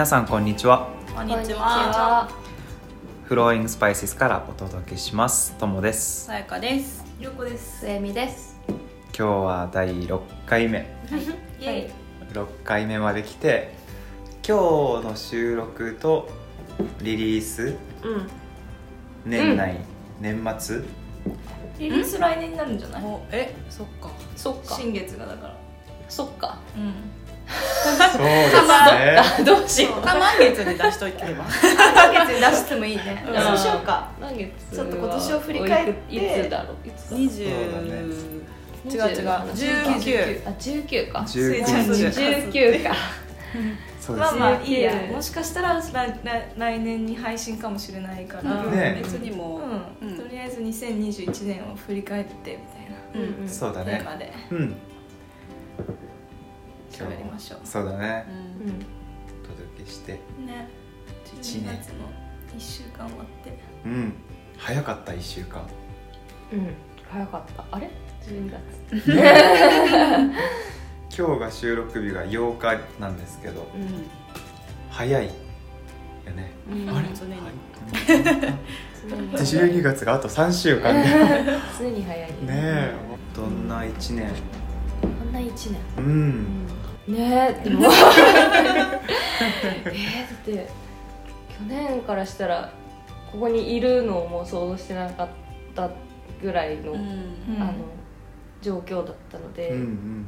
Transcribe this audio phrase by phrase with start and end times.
[0.00, 1.60] 皆さんこんにちはこんにちは。
[1.60, 2.28] は。
[3.24, 7.04] フローイングスパイシスからお届けしますともですさやかです。
[7.20, 7.80] りょうこです。
[7.80, 8.58] すえみです。
[8.66, 8.74] 今
[9.12, 10.86] 日は第6回目
[11.60, 12.32] イエイ。
[12.32, 13.74] 6回目まで来て
[14.36, 16.30] 今日の収録と
[17.02, 18.30] リリースうん。
[19.26, 19.80] 年内、
[20.18, 20.82] 年末？
[21.78, 23.04] リリース来年になるんじゃない？
[23.04, 24.76] おえそっかそっか。
[24.76, 25.56] 新月がだから。
[26.08, 26.58] そっか。
[26.74, 26.94] うん。
[27.82, 29.44] そうですね。
[29.44, 30.02] どうしよう。
[30.02, 31.44] た満月で出しといてれば。
[31.44, 33.24] 来月に出してもいいね。
[33.26, 33.42] うん。
[33.42, 34.10] そうしようか。
[34.20, 36.14] 何月ちょっと今年を振り返って。
[36.14, 36.76] いつだろう。
[37.10, 37.52] 二十違う
[38.86, 39.54] 違う。
[39.54, 39.66] 十
[40.00, 40.42] 九。
[40.46, 41.06] あ、十九。
[41.06, 41.18] か。
[41.20, 42.94] 19そう日十九か。
[44.16, 44.92] まあまあいいや。
[44.92, 48.64] 19もしかしたら来来来年に配信かもしれないから。
[48.64, 49.00] ね。
[49.02, 49.60] 別にも
[50.00, 53.40] とりあえず2021年を振り返ってみたいな。
[53.42, 53.98] うんそうだね。
[53.98, 54.32] テーマで。
[54.50, 54.76] うん
[57.06, 57.60] 喋りましょう。
[57.64, 58.24] そうだね
[58.60, 58.70] ううん。
[59.44, 60.12] お届けして
[60.46, 60.68] ね。
[61.40, 61.94] 一12年月の
[62.56, 63.58] 一週間終わって。
[63.84, 64.12] うん
[64.58, 65.62] 早かった1週間
[66.52, 66.74] うん。
[67.10, 67.64] 早かった。
[67.70, 67.90] あれ？
[68.26, 68.60] 十二月。
[71.16, 73.64] 今日が収録日が8日なんですけどう
[74.90, 75.32] 早いよ
[76.36, 76.52] ね
[76.84, 77.08] んあれ？
[77.14, 77.38] 常にん。
[79.34, 82.30] 12月があと3週間でね 常に早い。
[82.46, 82.92] え
[83.34, 84.30] どんな1年？
[85.00, 85.80] こんな一年？
[85.98, 86.66] うん
[87.08, 87.86] ねえでも。
[87.86, 87.92] えー、
[89.86, 90.68] だって
[91.48, 92.72] 去年からしたら
[93.32, 95.28] ここにいるのも想像してなかっ
[95.74, 95.90] た
[96.42, 96.98] ぐらいの,、うん。
[96.98, 97.62] うん。
[97.62, 97.72] あの
[98.60, 100.26] 状況だったので、うんうん。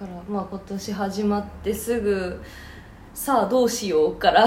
[0.00, 2.40] だからまあ今年始まってすぐ
[3.12, 4.46] さあどうしようから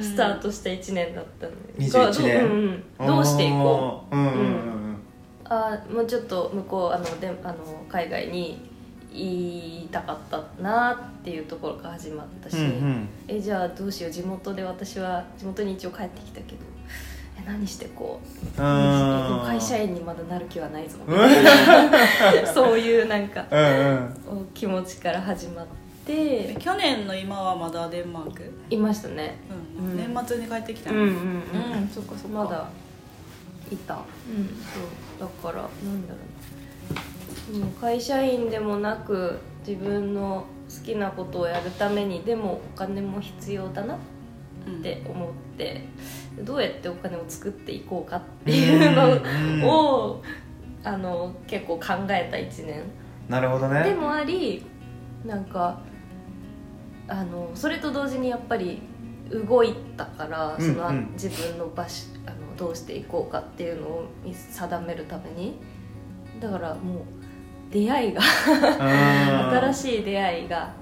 [0.00, 2.44] スタートした1年だったので、21年。
[2.44, 4.16] うんうん、どうしていこう。
[4.16, 4.32] ううんうん。
[4.32, 4.78] うん。
[5.44, 7.54] あーもうちょっと向こうあのであの
[7.88, 8.67] 海外に
[9.18, 13.08] 言いたかったなっていうところから始まったし、うんうん。
[13.26, 16.58] えじゃあどうしよう地元で私は地元に一応帰ってきたけど
[17.40, 18.46] え何してこう？
[18.46, 19.42] うん。
[19.44, 20.98] 会社員にまだなる気はないぞ。
[21.06, 21.14] うん。
[21.14, 23.60] みたいなそういうなんかうん
[24.38, 24.46] うん。
[24.54, 25.66] 気持ちから始まっ
[26.06, 26.56] て。
[26.58, 28.50] 去年の今はまだデンマーク？
[28.70, 29.38] いましたね。
[29.78, 29.90] うん。
[29.90, 29.96] うん。
[29.96, 32.44] 年末に帰ってきたうんうんうん、うん、そっかそっか。
[32.44, 32.68] まだ
[33.70, 33.94] いた。
[33.94, 34.00] うん。
[35.18, 35.26] そう。
[35.26, 36.37] だからなんだろうな
[37.52, 43.98] もう会社員でもなく自分の好きなことをやるためにでもお金も必要だなっ
[44.66, 44.82] うん。
[44.82, 45.82] て思って
[46.42, 50.22] どうやってお金を作っていこうかっていうのを
[50.84, 52.82] あの結構考えた1年。
[53.28, 53.82] なるほどね。
[53.82, 54.64] でもあり
[55.24, 55.80] なんか
[57.08, 58.82] あのそれと同時にやっぱり
[59.30, 65.56] 動いたから、うんそのうん自分の場所あのどうしていこうかっていうのを見定めるために。
[66.40, 67.02] だからもう
[67.70, 70.72] 出会いが新いしい出会いが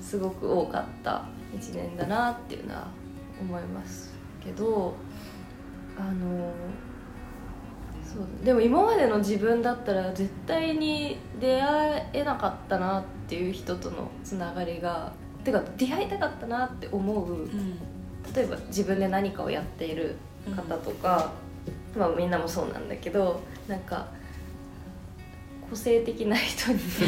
[0.00, 1.24] すごく多かった
[1.54, 2.88] 1年だなっていうのは
[3.40, 4.94] 思いますけど
[5.98, 6.52] あの
[8.02, 15.12] そうでも今までの自分だったら絶対に出会えなかったなっていう人とのつながりが
[15.44, 17.78] てか出会いたかったなって思ううん。
[18.34, 20.16] 例えば自分で何かをやっている
[20.54, 21.32] 方とか、
[21.96, 24.08] まあ、みんなもそうなんだけどなんか
[25.70, 27.00] 個性的な人に す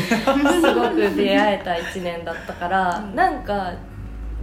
[0.75, 3.17] ごく出会えた1年だったから、うん。
[3.17, 3.73] なんか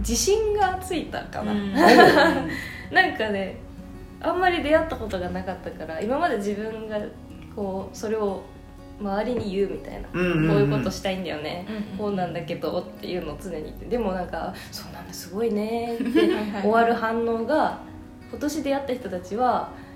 [0.00, 1.72] 自信がついたかな、うん。
[2.92, 3.56] なんかね
[4.20, 6.98] あんまり出会ったことがなかったから今まで自分が
[7.56, 8.42] こうそれを
[9.00, 10.48] 周りに言うみたいな、うんうんうん。
[10.48, 16.30] こういうことしたいんだよね、うんこうなんだけどっていうのを常に言ってでもなんか「そうなんだすごいね」って
[16.62, 17.78] 終わる反応が
[18.30, 19.70] 今年出会った人たちは「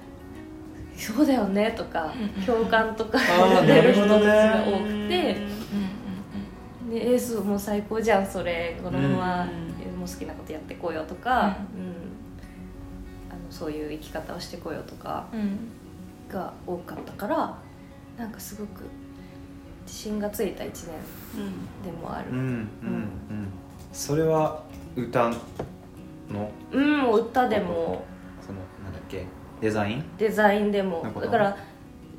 [1.13, 2.13] そうだよね」とか
[2.47, 3.19] 共感とか
[3.67, 4.89] 出る人たちなるほどねが多くて。
[4.89, 8.79] うんうん「でえーそうもう最高じゃんそれ。
[8.83, 9.45] このまま、
[9.99, 11.95] もう好きなことやってこうよ」とか、うん。
[13.31, 15.41] あのそういう生き方をしてこうよとかうん。
[15.41, 15.59] うん
[16.33, 17.55] が多かったから
[18.17, 18.81] なんかすごく
[19.87, 20.87] 自信がついた1年
[21.85, 22.31] でもある。
[22.31, 22.39] うん。
[22.39, 22.45] うん。
[22.47, 22.69] うん
[23.93, 24.63] それは
[24.97, 25.29] 歌
[26.31, 26.51] の？
[26.73, 28.05] うん、歌でも。
[28.45, 29.27] そのなんだっけ？
[29.65, 30.05] デザイン？
[30.19, 31.03] デザインでも。
[31.19, 31.57] だから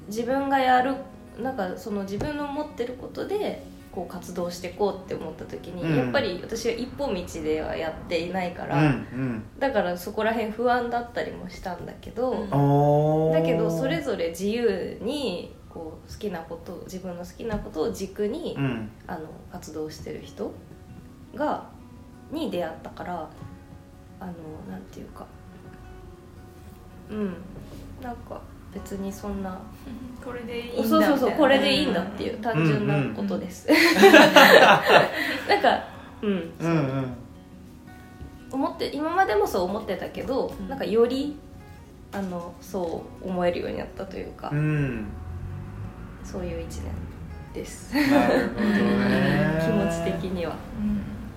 [0.08, 0.96] 自分がやる
[1.40, 5.96] なんかその自分の持ってることでこう活動していこうって思った時に、うん。
[5.96, 9.44] やっぱり私は一歩道ではやっていないから、うんうん。
[9.60, 13.32] だからそこら辺不安だったりもしたんだけど、うん。
[13.32, 18.90] だけどそれぞれ自由にこう好きなこと自分の好きなことを軸に、うん。
[19.06, 20.52] あの活動してる人
[21.36, 21.70] が
[22.32, 23.30] に出会ったから
[24.20, 24.32] あの
[24.68, 25.28] なんていうか
[27.10, 27.34] うん。
[28.02, 28.42] なんか
[28.74, 29.58] 別にそんな
[30.24, 33.68] これでいいんだそうそうそうこれでいいんだっていう単純なことです、
[35.48, 35.84] なんか
[36.22, 37.14] うん、うんうん。
[38.52, 40.70] 思って今までもそう思ってたけど、うん。
[40.70, 41.38] なんかより
[42.12, 45.06] あのそう思えるようになったというか、うん。
[46.24, 46.86] そういう一年
[47.54, 47.94] です。
[47.96, 49.60] なるほどね。
[49.62, 50.56] 気持ち的には。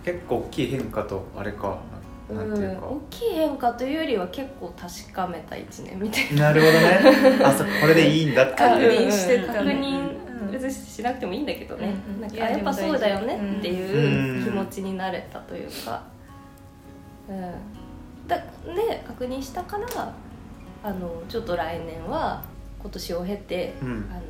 [0.04, 1.78] 結構大きい変化とあれか
[2.34, 6.42] ななんていうか、大きい変化というよりは結構確かめた一年みたいな。
[6.44, 7.44] なるほどね。
[7.44, 9.58] あそこれでいいんだって確認してうんたね。
[9.58, 10.50] 確認、うん。
[10.52, 14.44] 別にしなくてもいいんだけどね、うんなんかいやあやっぱそうだよねってういうん。
[14.44, 16.02] 気持ちになれたというか、
[17.28, 17.54] うん、
[18.26, 20.12] だで確認したから
[20.84, 22.42] あのちょっと来年は
[22.80, 23.88] 今年を経て、うん。
[24.10, 24.20] あの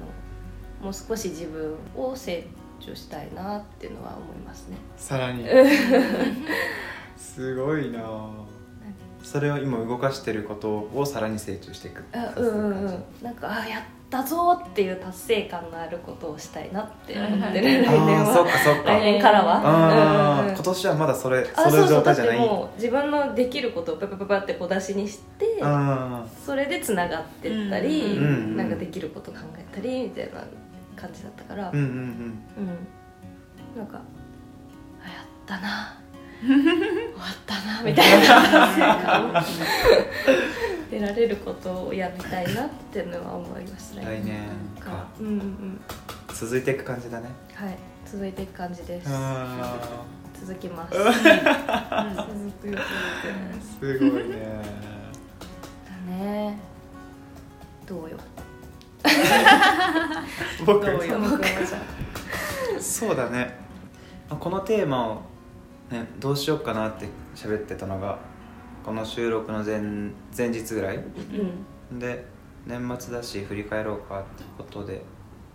[0.81, 2.47] もう少し自分を成
[2.81, 4.77] 長したいなっていうのは思いますね。
[4.97, 5.45] さらに
[7.19, 8.01] すごいな。
[9.23, 12.05] それを今動かしてることをさらに成長していく。
[12.13, 12.49] あうん。
[12.49, 18.83] うんうんなんかあやったぞっていう達成感のあることをしたいなって思ってる、うん来年ああそっはかそっか。
[18.85, 20.45] 来年からは。
[20.49, 22.39] 今年はまだそれあそれ状態じゃない？
[22.39, 28.57] そうそうだってもう自分のできることをパパパパって小出しにしてあそれでつながってったり、うんうんうん。
[28.57, 30.45] なんかできること考えたりみたいな
[30.97, 31.87] 感じだったから、ーうんうん。
[31.87, 33.77] うん。
[33.77, 34.01] なんか
[35.05, 35.99] あやったな
[36.41, 39.45] 終わったなみたいな。
[40.91, 44.03] 出られることをやりたいなっていうのは思いますね。
[44.05, 44.49] 来年
[44.81, 44.91] か。
[44.91, 45.81] かうんうんうん。
[46.35, 47.29] 続いていく感じだね。
[47.55, 47.77] はい。
[48.07, 49.09] 続いていく感じです。
[49.11, 50.97] あ続きます。
[50.97, 52.79] 続くよ
[53.81, 53.99] 続くーす。
[53.99, 54.63] ごいね。
[56.09, 56.59] だね。
[57.87, 58.17] どうよ。
[60.65, 60.87] 僕。
[60.87, 61.19] どうよ
[62.81, 63.57] そうだね。
[64.31, 65.23] まあこのテーマを、
[65.91, 68.19] ね、どうしようかなって喋ってたのが
[68.85, 69.81] この収録の前
[70.37, 70.97] 前日ぐらい。
[70.97, 71.99] うん。
[71.99, 72.25] で
[72.67, 75.03] 年末だし振り返ろうかってことで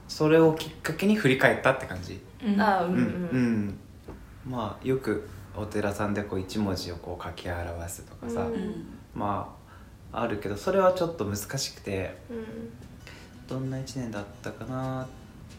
[0.08, 2.20] それをきっかけに振り返ったって感じ。
[2.44, 2.54] うん。
[2.54, 2.94] うんあうん。
[2.94, 3.02] うん、う
[3.38, 3.80] ん。
[4.50, 8.86] まあよくお寺さんでこう一文字をこう書き表すとかさ、うん。
[9.14, 9.56] ま
[10.12, 13.48] ああるけどそれはちょっと難しくてうん。
[13.48, 15.08] どんな一年だったかなっ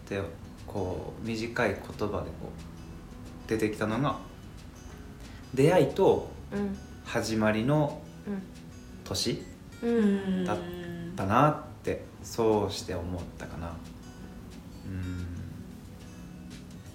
[0.06, 0.20] て
[0.66, 2.50] こう短い言葉でこ
[3.46, 4.16] う出てきたのが
[5.54, 6.76] 出会いとうん。
[7.04, 8.00] 始まりの
[9.04, 9.42] 年
[9.82, 9.90] うん。
[9.90, 10.44] うん。
[10.44, 10.56] だ
[11.16, 13.72] だなってそうして思ったかな。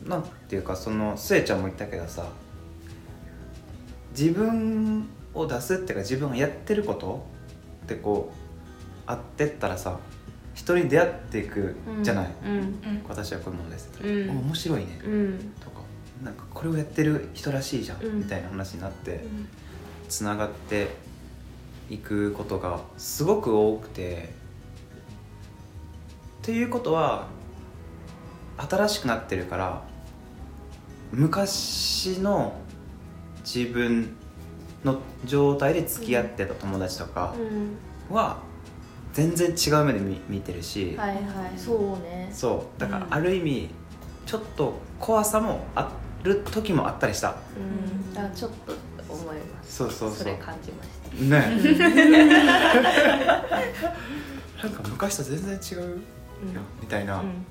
[0.04, 0.10] うん。
[0.10, 2.28] なんていうかそのスエちゃんも言ったけどさ
[4.18, 7.26] 自分を出すっていうか自分がやってること
[7.86, 8.36] ってこう
[9.06, 10.00] あってったらさ
[10.56, 12.52] 人に出会っていくじゃない、うん。
[12.52, 12.78] うん。
[13.08, 14.30] 私はこういうものです、うん。
[14.30, 15.54] お面白いね、うん。
[15.60, 15.79] とか
[16.24, 18.20] なんかこれをやってる人らしいじゃん、うん。
[18.20, 19.24] みたいな話になって
[20.10, 20.90] つながって
[21.90, 24.30] いくことがすごく多くて
[26.42, 27.28] っていうことは
[28.58, 29.84] 新しくなってるから
[31.12, 32.60] 昔の
[33.42, 34.16] 自分
[34.84, 37.34] の状態で付き合ってた友達とか
[38.10, 38.16] うん。
[38.16, 38.38] は
[39.14, 41.24] 全然違う目で見見てるし、はいはい
[41.58, 42.30] そうね。
[42.32, 43.14] そうだからうん。
[43.14, 43.70] ある意味
[44.26, 45.92] ちょっと怖さもあ
[46.24, 47.36] る時もあったりした。
[48.16, 48.18] うん。
[48.18, 48.74] あちょっと
[49.12, 49.76] 思います。
[49.78, 50.18] そうそうそう。
[50.20, 51.16] それ感じました。
[51.16, 51.60] ね。
[54.64, 55.80] なんか昔と全然違う？
[55.80, 55.92] よ
[56.82, 57.46] みたいなうん。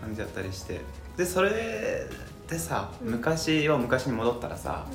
[0.00, 0.80] 感じだったりして。
[1.16, 2.08] でそれ
[2.48, 3.12] でさうん。
[3.12, 4.86] 昔は昔に戻ったらさ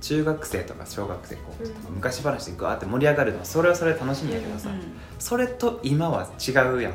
[0.00, 1.94] 中学生とか小学生こう、うん。
[1.96, 4.70] 昔話でガーって盛り上がるのはそれはそれで楽しいんだけどさ、
[5.18, 6.94] それと今は違うやんう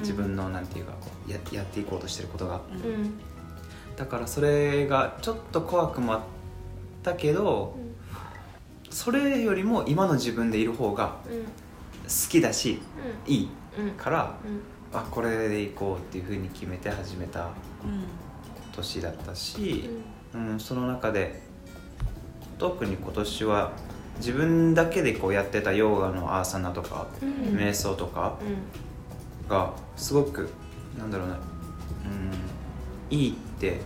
[0.00, 2.60] 自分のなんていうかこうややっていこうとしてることが。
[2.70, 3.18] うん。
[3.96, 6.20] だからそれがちょっと怖くもあっ
[7.02, 7.78] たけど
[8.90, 11.44] それよりも今の自分でいる方がうん。
[11.44, 11.50] 好
[12.28, 12.80] きだし
[13.26, 13.48] いい
[13.78, 13.90] うん。
[13.92, 14.60] からうん。
[14.92, 17.50] あこれでいこうっていうふうに決めて始めた
[18.72, 19.90] 年だったし、
[20.34, 21.42] うん、その中で
[22.58, 23.72] 特に今年は
[24.18, 27.56] 自分だけでこうやってたヨガのアーサナとか、うん。
[27.58, 28.38] 瞑想とか
[29.48, 30.48] がすごく
[30.98, 31.38] なんだろうな、う
[33.14, 33.80] ん、いいって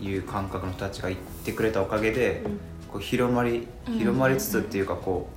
[0.00, 2.58] いう感覚の人たちが言ってくれたおかげで、うん。
[2.88, 3.98] こう広まりうん。
[3.98, 5.28] 広まりつつっていうかこ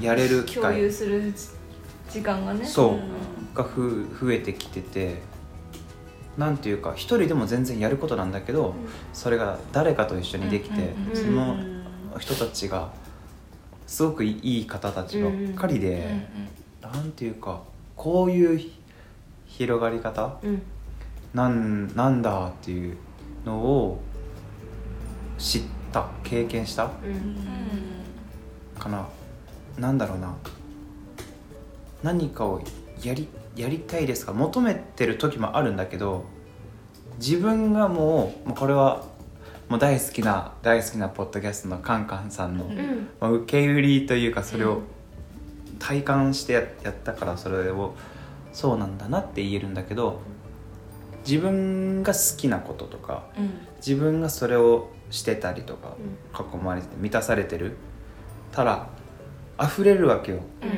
[0.00, 1.32] うやれる機共有会する
[2.10, 2.64] 時間がね。
[2.64, 2.92] そう。
[2.94, 3.54] うん。
[3.54, 5.16] がふ増えてきてて
[6.36, 8.74] なんていうか一人でも全然やることなんだけど、
[9.12, 11.78] それが誰かと一緒にできて、うんうんうんその
[12.20, 12.90] 人たちが
[13.86, 16.26] すごくいい方たちばっかりで、
[16.80, 17.62] なんていうか
[17.96, 18.77] こういうひ
[19.48, 20.38] 広がり方？
[20.42, 20.62] うん。
[21.34, 22.96] なんなんだっていう
[23.44, 24.00] のを
[25.36, 25.62] 知っ
[25.92, 26.08] た？
[26.22, 26.84] 経験した？
[26.84, 27.36] うん。
[28.78, 29.08] かな
[29.78, 30.36] なんだろうな。
[32.02, 32.62] 何かを
[33.02, 34.32] やりやりたいですか？
[34.32, 36.24] 求めてる時もあるんだけど
[37.18, 39.04] 自分がもうもうこれは
[39.68, 43.08] もう大好きな大好きなポッドキャストのカンカンさんの、うん。
[43.20, 44.82] まあ、受け売りというかそれをうん。
[45.78, 47.94] 体感してややったからそれを
[48.58, 50.20] そうなんだなって言えるんだけど
[51.24, 53.50] 自分が好きなこととかうん。
[53.76, 55.94] 自分がそれをしてたりとか
[56.34, 57.76] 囲まれて満たされてる
[58.50, 58.88] たら
[59.62, 60.38] 溢れるわけよ。
[60.62, 60.76] うんうん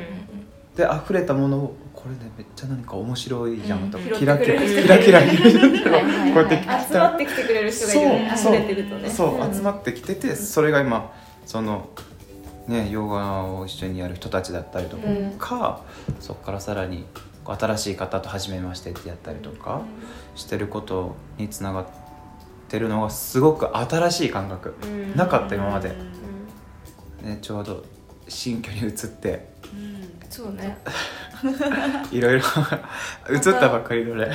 [0.75, 4.13] で溢れたものをこれねめっちゃ何か面白いじゃんとか、うん。
[4.13, 6.61] キラキラキラキラこうやって
[6.93, 7.95] 集まってきてくれる人がい
[8.75, 9.53] るよねそうそう、うん。
[9.53, 11.11] 集まってきててそれが今
[11.47, 11.89] その
[12.67, 14.97] ねヨガを一緒にやる人たちだったりと
[15.39, 15.81] か、
[16.19, 17.05] そこからさらに
[17.45, 19.81] 新しい方と初めましてってやったりとか
[20.35, 21.87] してることにつながっ
[22.69, 25.15] てるのがすごく新しい感覚、うん。
[25.15, 25.95] なかった今まで、
[27.23, 27.29] うん。
[27.29, 27.83] ね、ちょうど
[28.27, 29.51] 新居に移って。
[30.29, 30.77] そうね。
[32.11, 32.39] いろいろ
[33.33, 34.31] 移ったばっかりのね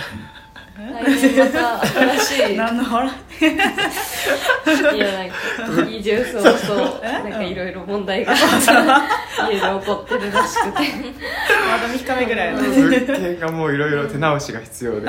[0.77, 8.35] 来年また新しい何の笑いやなんか移住早々なんかいろいろ問題が
[9.49, 10.71] 家で起こってるらしくて。
[10.71, 15.09] まだ3日目ぐらいの物件がもういろいろ手直しが必要で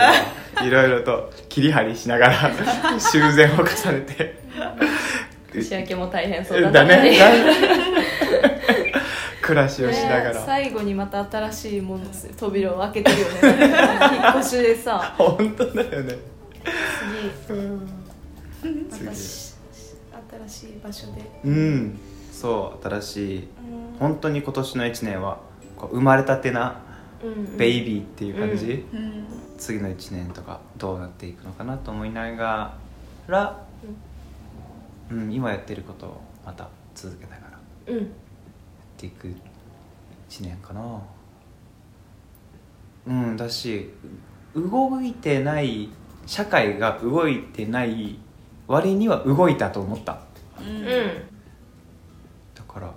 [0.63, 2.51] いろいろと切り張りしながら
[2.99, 4.37] 修繕を重ねて。
[5.53, 8.49] 年明けも大変そうだねだ
[9.47, 12.03] 暮らしをしながねら、最後にまた新しいもの
[12.37, 13.33] 扉を開けてるよね。
[14.13, 14.99] 引っ越しでさ。
[15.17, 16.15] 本当だよね。
[17.47, 17.55] 次。
[18.91, 19.05] 次。
[19.05, 19.55] またし
[20.47, 21.21] 新しい場所で。
[21.45, 21.99] うん。
[22.29, 23.47] そう新しい。
[23.99, 25.39] 本当に今年の1年は
[25.77, 26.81] こう生まれたてな
[27.23, 29.25] うんベイビーっていう感じ、うん。
[29.57, 32.73] 次の1年とかどうなっていくのかなと思いなが
[33.27, 33.63] ら、
[35.09, 37.93] うん、今やってることをまた続けながら。
[37.93, 38.11] やうん
[38.97, 39.27] っていく
[40.29, 40.81] 1年かな。
[43.05, 43.89] うんだし
[44.55, 45.89] 動いてない
[46.25, 48.19] 社会が動いてない
[48.67, 50.19] 割には動いたと思った。
[50.59, 50.83] うん。
[50.83, 50.89] う
[52.55, 52.91] だから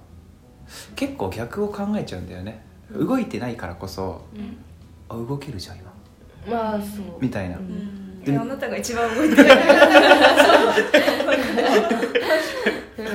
[0.97, 2.65] 結構逆を考えちゃうんだよね。
[2.93, 4.25] 動いてないからこそ
[5.11, 5.91] あ動けるじゃん今。
[6.49, 7.05] んまあそう。
[7.21, 7.59] みたいな。
[7.59, 7.67] ううん。
[7.67, 9.45] んいやあなたが一番動いてる。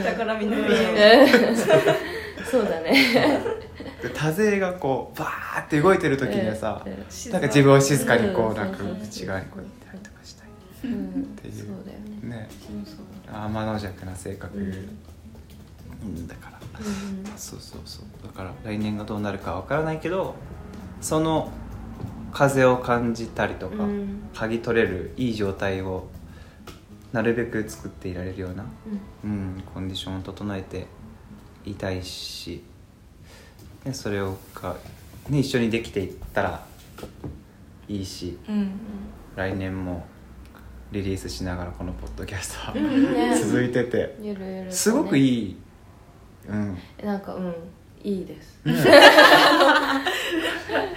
[0.04, 2.14] だ からみんな見える
[2.56, 2.94] そうだね。
[4.02, 6.92] で多勢がこうバーって動いてる時にはさ、うん。
[7.32, 10.48] なんか自分を静かにこううんなんか内側にこうやったりとかしたい
[10.86, 11.26] うん。
[11.36, 11.86] ていう。
[12.24, 12.30] ね。
[12.30, 12.50] ね。
[13.30, 16.60] 天の弱な性格、ううんん、だから。
[16.80, 17.38] うん。
[17.38, 18.06] そうそうそう。
[18.26, 20.36] だから来年がどうなるかわからないけど
[21.02, 21.52] その
[22.32, 24.30] 風を感じたりとか、うん。
[24.34, 26.08] 嗅ぎ取れるいい状態を
[27.12, 28.66] なるべく作っていられるような、
[29.24, 30.88] うん、コンディションを整えて
[31.65, 32.63] いたいし、
[33.84, 34.75] ね、それをか、
[35.29, 36.65] ね、一緒にできていったら
[37.88, 38.72] いいしうん
[39.36, 40.05] 来年も
[40.91, 44.15] リリースしながらこのポッドキャストは、うんね 続いてて。
[44.22, 44.72] ゆるゆるとね。
[44.72, 45.57] すごくいい、
[46.48, 47.53] うん、なんかうん。
[48.03, 48.60] いいです。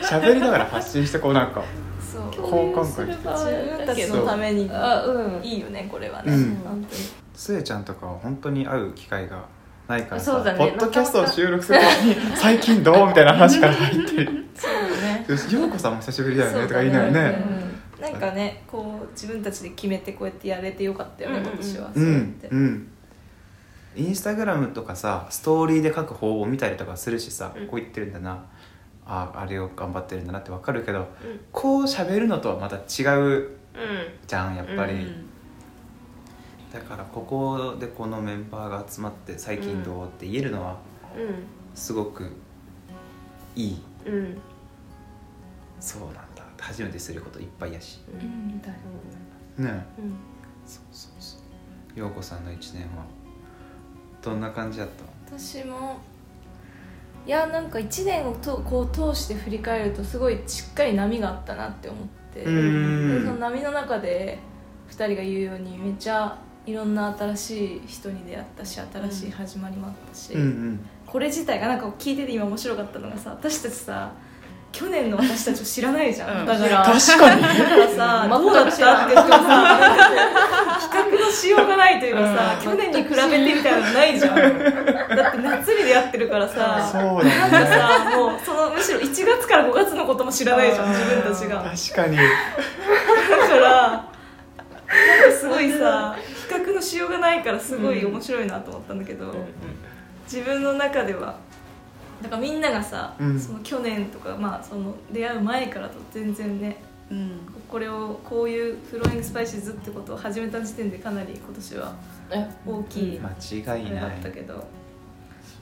[0.02, 1.64] 喋りながら発信してこうなんか。
[2.00, 2.22] そう。
[2.42, 4.70] 好感覚自自分たちのために。
[4.70, 5.42] あうん。
[5.42, 6.54] いいよねこれはね、うん。
[6.56, 7.02] 本当に。
[7.34, 9.46] スエちゃんとかは本当に会う機会が
[9.88, 10.54] ないからさ、ね。
[10.56, 14.44] ポッドキャストを収録する時に「最近どう?」みたいな話から入ってる。
[14.54, 17.58] そうね「陽子さんも久しぶりだよね」とか言いながらね。
[18.00, 21.54] なんかねこう自分たちで決めてこうやってやれてよかったよね、うんうんうん。
[21.54, 21.90] 今年は。
[21.92, 22.88] うそうやって、んうん。
[23.96, 27.66] インスタグラムとかさストーリーで書く方を見たりとかするしさ、うん。
[27.66, 28.44] こう言ってるんだな。
[29.10, 31.06] ああれを頑張ってるんだなってわかるけどうん。
[31.50, 33.48] こう喋るのとはまた違ううん。
[34.26, 35.24] じゃんやっぱり、うん
[36.72, 40.78] だからここでこのメンバーが集まって最近どうって言えるのは
[41.74, 42.30] すごく
[43.56, 43.82] いい。
[44.06, 44.14] うん。
[44.14, 44.38] うん
[45.80, 46.44] そうなんだ。
[46.58, 48.00] 初めてすることいっぱいやし。
[48.12, 48.72] うんみたい。
[48.72, 49.86] ね。
[49.98, 50.14] うん。
[50.66, 51.40] そうそうそう。
[51.98, 53.04] 陽子さんの1年は
[54.20, 54.88] どんな感じだっ
[55.28, 55.36] た？
[55.38, 55.98] 私も
[57.26, 62.44] いやなんか1年をとこう通して振り返るとすごいしっかり波があったなって思って。
[62.44, 64.38] その波の中で
[64.90, 66.36] 2人が言うようにめっちゃ
[66.68, 70.86] いろんな新しい人に出会ったし新しい始まりもあったし、うんうん。
[71.06, 74.12] これ自体がなんか聞いてて今面白かったのがさ私たちさ
[74.70, 76.46] 去年の私たちを知らないじゃん、うん。
[76.46, 77.40] だから確かに。
[77.40, 79.78] だからさどうだったって言ってもさ
[80.78, 82.64] 比較のしようがないというかさ、うん。
[82.64, 84.36] 去年に比べてみたいなのないじゃん。
[84.36, 91.62] だって夏に出会ってるからさそうなんかさもうそのむしろ1月から5月のことも知らないじゃん自分たちが。
[91.62, 92.18] だ確かに。
[92.18, 92.24] か
[93.56, 96.16] らなんかすごいさ
[96.78, 99.34] のしようがないからすごい面白いなと思ったんだけど、
[100.24, 101.38] 自分の中では
[102.22, 103.38] だからみんながさ、うん。
[103.38, 107.40] その去年とか、まあ、その出会う前からと全然ねうん。
[107.68, 111.94] これをこういうフローイングスパイシーズってことを始めた時点でかなり今年は
[112.30, 112.48] え？
[112.66, 114.66] 大きい間違いだったけど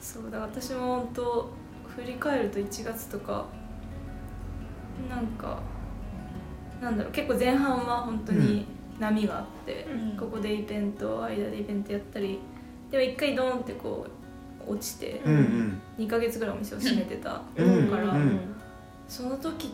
[0.01, 1.53] そうだ私も本当
[1.95, 3.45] 振り返ると1月とか
[5.09, 5.59] なんか
[6.81, 8.65] なんだろう結構前半は本当に
[8.99, 10.17] 波があって、うん。
[10.17, 12.39] ここでイベント間でイベントやったり
[12.91, 14.05] でも一回ドーンってこ
[14.67, 15.33] う落ちてうん。
[15.33, 17.67] うん2ヶ月ぐらいお店を閉めてたから、うん。
[17.71, 18.39] うん
[19.07, 19.73] その時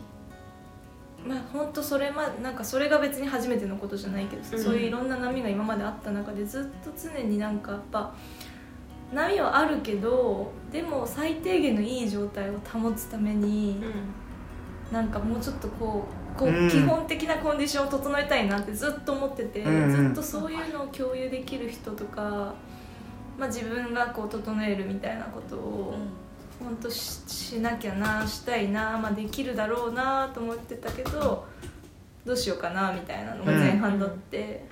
[1.26, 8.14] まあ本当それまなんかそれが別に初めてのことじゃないけどそういういろんな波が今まであった中でずっと常になんかやっぱ
[9.12, 13.80] 波はあるけどでも最低限のいい状態を保つために、
[14.94, 16.70] なんかもうちょっとこうこう、うん。
[16.70, 19.82] 基本的なコンディションを整えたいなってずっと思ってて、うん。
[19.84, 22.54] うんずっとそういうのを共有できる人とか、
[23.38, 25.94] まあ、自分がこう整えるみたいなことを。
[26.62, 31.44] 本当ししなきゃなしたいな、まあ、できるだろうなと思ってたけど
[32.24, 34.64] どうしようかなみたいなのが前半だって、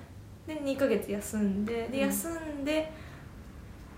[0.47, 2.07] で2ヶ月休んででうん。
[2.07, 2.91] 休んで、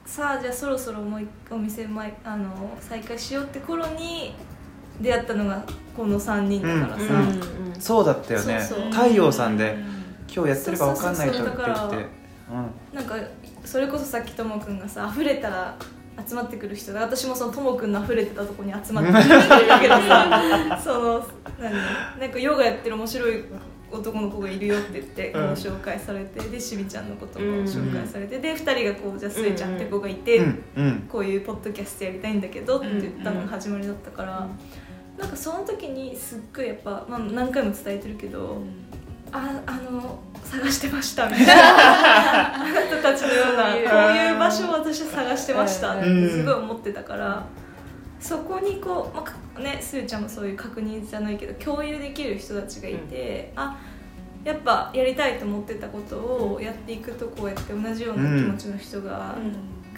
[0.05, 4.35] さあじゃあそろそろもう一回お店前あの再開しようって頃に
[5.01, 5.63] 出会ったのが
[5.95, 8.59] この3人だからさ、うんそうだったよね。
[8.91, 9.75] 太陽さんで
[10.33, 12.25] 今日やってるか分かんないとって言って。
[12.93, 13.15] なんか
[13.65, 15.77] それこそさっきともくんがさ溢れたら
[16.25, 21.27] 集まってくる人が私もそのともくんの溢れてたとこに集まってくるっていうけどさその
[21.59, 21.73] 何
[22.19, 23.43] なんかヨガやってる面白い
[23.91, 27.63] 男の子がいるよって言ってこううん紹介されてでしみちゃんのこともうん。
[27.63, 30.63] 紹介されてで2人がこうじゃあすえちゃんって子がいて、うん。
[30.75, 31.07] うん。
[31.09, 34.47] こういうポッドキャストやりたいんだけどって言ったのが始まりだったから、
[35.17, 38.61] なんかその時にすっごいやっぱ、まあ、何回も伝えてるけど、
[39.31, 42.55] ああの探してましたみたいな。
[42.55, 43.79] あなたたちのようなこ
[44.13, 47.45] ういう場所を私は探してましたってすごい思ってたから、
[48.19, 53.77] そこにこう、まあかね、すーちゃんもそういう確認じゃないけど共有できる人たちがいて、あ
[54.43, 56.17] やっぱやりたいと思ってたこと
[56.53, 59.35] をやっていくとこうやって同じような気持ちの人が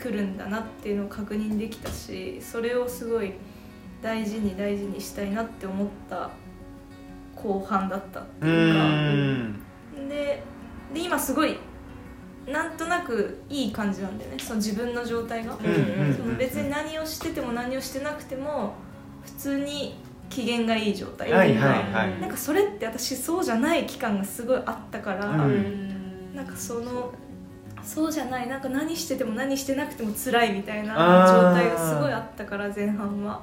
[0.01, 3.34] 来るんだなっていうのを確認できたしそれをすごい
[4.01, 6.29] 大事に大事にしたいなって思った
[7.36, 8.83] 後半だったってういうか。
[8.83, 10.10] ん。
[10.10, 10.43] で
[10.93, 11.57] で今すごい
[12.47, 14.39] なんとなくいい感じなんだよね。
[14.39, 18.73] その自分の状態が、その別に何をしてても何をしてなくても
[19.25, 19.95] 普通に
[20.29, 21.27] 機嫌がいい状態。
[21.27, 26.33] ってはいか、なんかそれって私そうじゃない期間がすごいあったから、うん。
[26.33, 27.12] なんかその
[27.83, 30.93] そうじゃないなんか何してても何してなくても辛いみたいな
[31.27, 33.41] 状態がすごいあったから前半は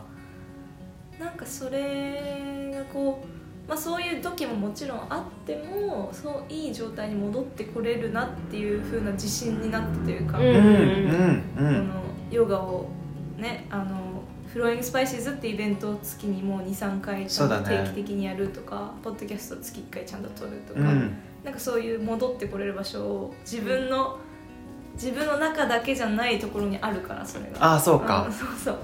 [1.25, 10.47] なんかそれがこう、まあ、そういう時ももちろんあってもそういい状態に戻ってこれるなっていう風な自信になったというか、うん。
[10.47, 12.89] うんうんこのヨガを
[13.39, 17.85] ねあのフローイングスパイシーズってイベントを月にもう23回ちゃんとそうだね。
[17.85, 21.15] 定期的にやるとか、ポッドキャスト月1回ちゃんと撮るとか、うん。
[21.43, 24.19] なんかそういう戻ってこれる場所を自分の
[24.95, 27.73] 自分の中だけじゃないところにあるからそれが。
[27.73, 28.29] ああそうか。
[28.29, 28.79] んそうそう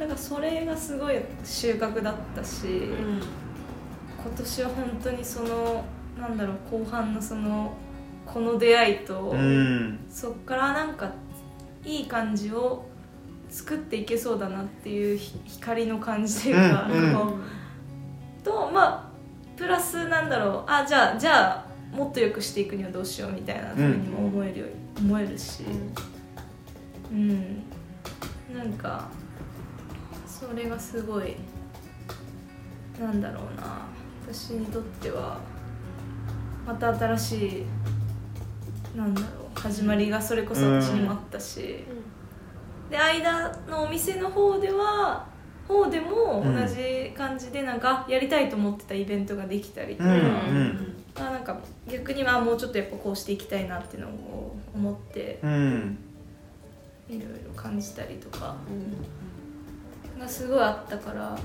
[0.00, 5.84] だからそれがすごい収穫だったし、今年は本当にその
[6.18, 7.74] なんだろう後半のその
[8.24, 9.98] この出会いと、うん。
[10.08, 11.12] そっからなんか
[11.84, 12.86] いい感じを
[13.50, 17.42] 作っていけそうだなっていうひ光の感じというか、うんうん。
[18.42, 24.66] とまあプラスなんだろうあじゃあじゃあもっと良くしていくにはどうしようみたいなふうにも思えるよ、
[24.98, 25.64] 思えるし。
[27.12, 27.62] うん。
[28.56, 29.19] なんか
[30.40, 31.36] それがすごい
[32.98, 33.82] なんだろうな。
[34.26, 35.38] 私にとっては
[36.66, 37.64] また新し
[38.94, 41.84] いなんだろう始まりがそれこそ私にもあったし、
[42.88, 45.26] で間のお店の方では
[45.68, 50.96] 方でも同じ感じでなんかやりたいと思ってたイベントができたりとか、うんうん。
[51.16, 51.58] あなんか
[51.90, 55.98] 逆にまあもうちょっとやっぱこうしていきたいなっていうのを思ってうん。
[57.08, 58.54] いろいろ感じたりとか
[60.20, 61.36] がすごいあったから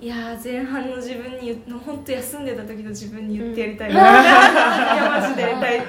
[0.00, 5.80] いやー前半の自分に言う本当休んでた時の自分に言ってやりたいな、 いやマジで大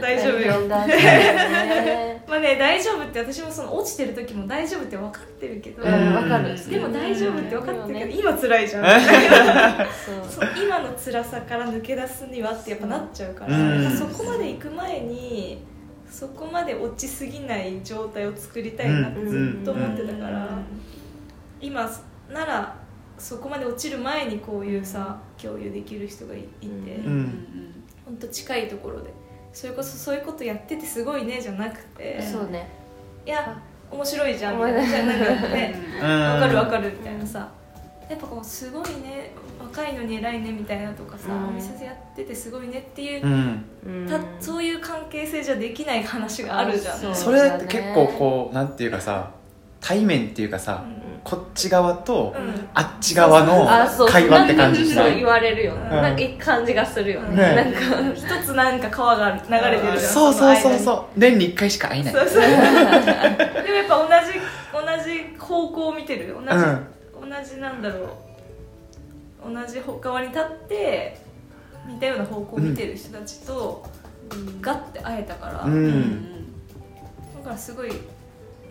[0.00, 0.54] 大丈夫よ。
[2.26, 8.18] まあね大丈夫って私もその落ちてる時も大丈夫って分かってるけど、でも大丈夫って分かってるけど、うん。
[8.18, 8.84] 今辛いじゃん。
[10.26, 13.90] そう今の辛さから抜け出すにはってやっぱなっちゃうから、うん。
[13.90, 15.62] そこまで行く前に
[16.10, 20.58] そこまで落ちすぎない状態を作りたいなってずっと思ってたから、
[21.60, 21.88] 今
[22.32, 22.76] なら
[23.18, 27.84] そこまで落ちる前にこういうさ共有できる人がいいて、うん。
[28.04, 28.16] ほん。
[28.16, 29.12] と近いところで。
[29.52, 32.68] それこそそういうことやっててすごいねじゃなくてそうね。
[33.26, 34.86] いや面白いじゃんみたいな。
[34.86, 36.20] じゃあなんかねうん。
[36.22, 37.50] わかるわかるみたいなさ。
[38.08, 41.48] やっぱこうすごいねわ若いのに偉いねみたいなとかさ、うん。
[41.48, 43.22] お店やっててすごいねっていう、
[44.08, 49.30] たそういう関係性じゃできない話があるじゃん、それって結構こうなんていうかさ
[49.80, 50.84] 対面っていうかさ
[51.22, 52.68] こっち側とうん。
[52.72, 54.08] あっち側のあそう。
[54.08, 55.16] 会話って感じしない？
[55.16, 56.02] 言われるよね、うん。
[56.02, 57.36] なんかいい感じがするよね。
[57.36, 60.78] ねなんか一つなんか川が流れてるじゃんそうそうそうう。
[60.78, 62.14] そう年に1回しか会えない。
[62.14, 64.40] そうそうでもやっぱ同じ
[64.72, 66.34] 同じ方向を見てる？
[66.34, 68.08] 同じ、同じなんだろう
[69.44, 71.18] 同じ側に立って
[71.86, 73.84] 似たような方向を見てる人たちと、
[74.60, 75.88] ガッて会えたから、ううん。
[75.90, 76.26] ん
[77.36, 77.90] だからすごい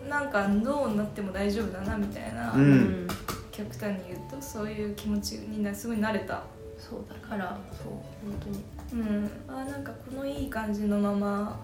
[0.08, 2.72] なんかどうなっても大丈夫だなみたいな、ううん
[3.04, 3.08] ん。
[3.52, 6.42] 極端に言うとそういう気持ちになすごい慣れた。
[6.78, 7.92] そうだからそう
[8.24, 8.64] 本当に。
[9.02, 9.30] うん。
[9.48, 11.60] あーなんかこのいい感じのまま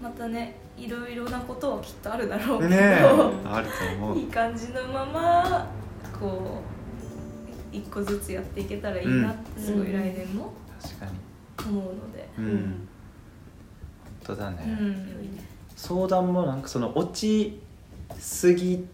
[0.00, 3.04] またねいろいろなことはきっとあるだろうけど、ねえ。
[3.44, 4.18] あると思う。
[4.18, 5.68] いい感じのまま
[6.18, 6.79] こう
[7.72, 11.12] 一個ずつやっていけたらいいなってすごい来年も確かに。
[11.68, 12.44] 思うので、うん。
[14.24, 15.38] 本当だね、うん。
[15.76, 17.60] 相談もなんかその落ち
[18.18, 18.86] すぎ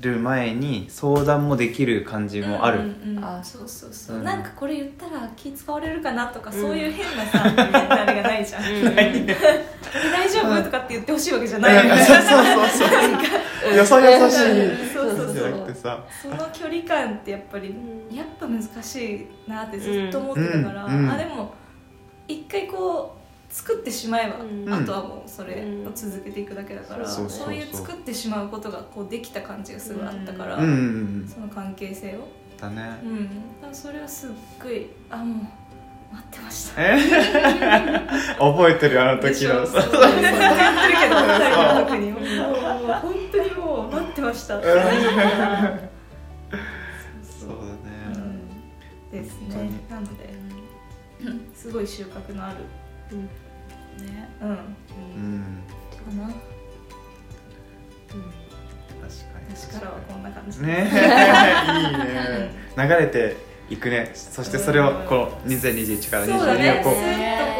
[0.00, 4.24] る前に相談もできる感じもある、うんうんあそうそうそう、うん。
[4.24, 8.62] なんかこれ言ったら気使われるかなとか、うんそういう変なさあれがないじゃん、
[8.94, 12.02] 大丈夫とかって言ってほしいわけじゃないよね。
[12.04, 12.88] そうそうそう。
[12.88, 14.87] そう よそよそしい
[15.74, 18.14] そうそうそうじゃなくてさその距離感ってやっぱり、うん。
[18.14, 21.04] やっぱ難しいなってずっと思ってたから、うん。
[21.04, 21.10] うん。
[21.10, 21.54] あでも
[22.26, 23.16] 一回こ
[23.50, 24.72] う作ってしまえば、うん。
[24.72, 27.46] あとはもうそれを続けていくだけだから、そうそうそう。
[27.46, 32.28] そういう作ってしまうことがこうできた感じがすごいあったから、その関係性を、
[32.60, 32.98] だね。
[33.02, 34.30] うん、だからそれはすっ
[34.62, 35.46] ごいあもう
[36.12, 36.82] 待ってました。
[36.82, 36.98] え？
[38.38, 39.66] 覚えてるあの時の。
[39.66, 44.82] そうずっと言ってるけど二人の時に本当にもう待ってましたってそうだ
[47.22, 48.48] そうねうん
[49.10, 50.30] ですねなので、
[51.54, 53.16] すごい収穫のある
[54.04, 54.62] ねうんか
[55.16, 55.64] うん
[56.18, 56.40] な確
[59.32, 63.36] かに私からはこんな感じねいいね流れて
[63.70, 64.10] いくね。
[64.14, 66.90] そしてそれをこう2021からそうだ22をこ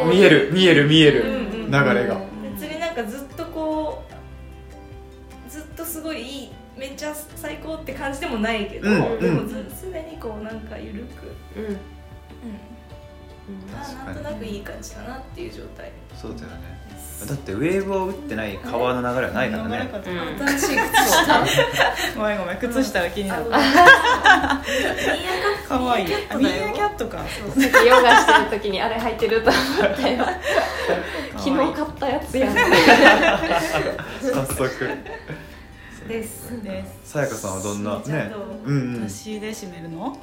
[0.05, 0.11] うう。
[0.11, 2.21] 見える見える見える流れが。
[2.57, 4.03] 別になんかずっとこ
[5.47, 9.19] うずっとすごいいいめっちゃ最高って感じでもないけど、うん。
[9.19, 11.65] でもず常にこうなんか緩く、うん。
[11.65, 11.77] うん
[14.05, 15.91] なんとなくいい感じだなっていう状態。
[16.15, 16.79] そうだよね。
[17.27, 19.89] だってウェーブを打ってない川の流れはないからね。
[20.05, 21.45] うん新しい靴下
[22.15, 23.57] ごめんごめん靴下が気になった。
[23.57, 26.03] あミーアキャかわい。
[26.03, 26.67] いミーアキャットミだよ。
[26.67, 27.17] ーアキャットか。
[27.17, 30.25] さっきヨガしてる時にあれ履いてると思ったよ。
[31.35, 32.55] 昨日買ったやつやん。
[32.55, 34.89] 早速
[36.09, 36.61] です。
[36.63, 37.11] です。
[37.13, 38.33] さやかさんはどんなね？
[38.65, 39.07] うんうん。
[39.07, 40.17] 私で締めるの？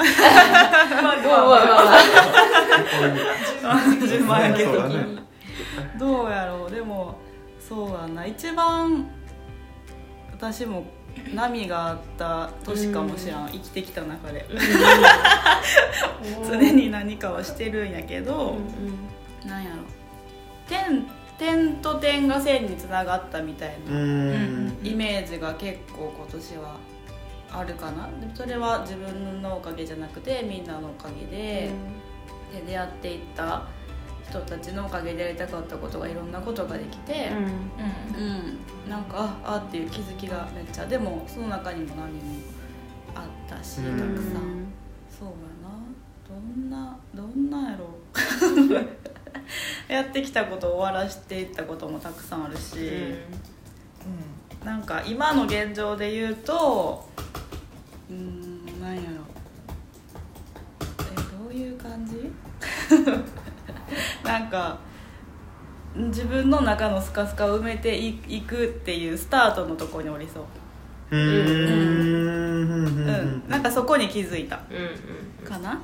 [5.98, 6.70] どそうやろう。
[6.70, 7.14] でも
[7.60, 8.26] そうやな。
[8.26, 9.06] 一番
[10.32, 10.84] 私も
[11.32, 14.44] 波があった年かもしらん、生きてきた中で。
[16.44, 18.56] 常に何かをしてるんやけど、
[19.44, 19.76] なんやろ。
[20.68, 21.06] 点
[21.38, 24.78] 点と点が線につながったみたいな、うん。
[24.82, 26.76] イメージが結構今年は
[27.50, 28.08] あるかな。
[28.20, 31.70] でもそれは自分のおかげじゃなくてみんなのおかげで,、
[32.52, 33.62] で出会っていった
[34.28, 37.30] 人たちのおかげでやりたかったことがいろんなことができて、
[38.16, 38.90] うん。
[38.90, 40.86] なんかああっていう気づきがめっちゃ。
[40.86, 42.20] でもその中にも何も
[43.14, 43.98] あったし、うん。
[43.98, 44.66] たくさん。
[45.10, 45.76] そうやな。
[46.28, 47.84] どんなどんなやろ
[49.88, 52.90] やってきたことを終わらしていったこともたくさんあるし、
[54.64, 57.08] なんか今の現状で言うと
[58.10, 59.06] うーんなんやろ。
[61.12, 62.30] えどういう感じ？
[64.24, 64.78] なんか
[65.94, 70.44] 自分の中のスカスカを埋めていいくっていうスタートのところにおりそう、
[71.10, 71.20] うーう
[72.72, 73.44] ん。
[73.46, 73.48] ん。
[73.48, 74.60] なんかそこに気づいた。
[74.70, 74.74] う
[75.44, 75.80] んかな？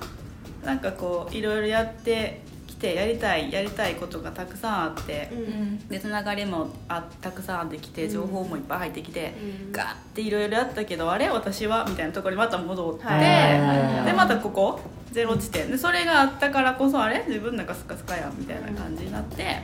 [0.65, 2.52] なんかこういろいろやってき
[2.83, 5.39] てやりたいやりたいことがたくさんあってうん。
[5.39, 9.35] うんでつながりもあたくさんあってきて情報もいっぱい入ってきて、
[9.67, 9.73] うん。
[9.73, 14.07] ガーっていろいろやったけどあれ私はみたいなところにまた戻って、はい。
[14.07, 14.81] でまたここ
[15.13, 15.71] ゼロ地点。
[15.71, 19.63] でそれがあったからこそあれ自分なんかスカスカやんみたいな感じになって、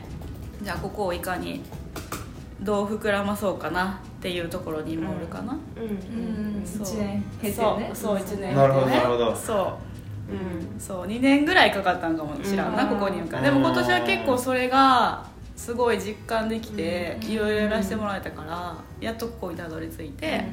[0.62, 1.62] じゃあここをいかに
[2.60, 6.66] どう膨らまそうかなっていうところに今おるかな、うん。
[6.66, 6.82] そう。
[6.82, 7.90] 一年経てね。
[7.94, 9.34] そうそう1年なるほどなるほど。
[9.34, 9.87] そう
[10.30, 10.80] うん。
[10.80, 12.88] そう2年ぐらいかかったんかもしらんな、うん。
[12.90, 17.30] ここに向かでも今年は結構それがすごい実感できてうん。
[17.30, 20.44] いろいろやらせてもらえたからやっとここにたどり着いて、